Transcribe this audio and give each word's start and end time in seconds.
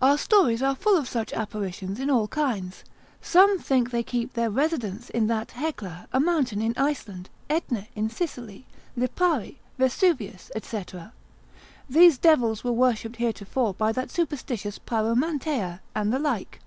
Our 0.00 0.18
stories 0.18 0.60
are 0.60 0.74
full 0.74 0.96
of 0.98 1.06
such 1.08 1.32
apparitions 1.32 2.00
in 2.00 2.10
all 2.10 2.26
kinds. 2.26 2.82
Some 3.20 3.60
think 3.60 3.92
they 3.92 4.02
keep 4.02 4.32
their 4.32 4.50
residence 4.50 5.08
in 5.08 5.28
that 5.28 5.52
Hecla, 5.52 6.08
a 6.12 6.18
mountain 6.18 6.60
in 6.60 6.74
Iceland, 6.76 7.30
Aetna 7.48 7.86
in 7.94 8.10
Sicily, 8.10 8.66
Lipari, 8.98 9.58
Vesuvius, 9.78 10.50
&c. 10.60 10.84
These 11.88 12.18
devils 12.18 12.64
were 12.64 12.72
worshipped 12.72 13.18
heretofore 13.18 13.74
by 13.74 13.92
that 13.92 14.10
superstitious 14.10 14.80
Pyromanteia 14.80 15.78
and 15.94 16.12
the 16.12 16.18
like. 16.18 16.58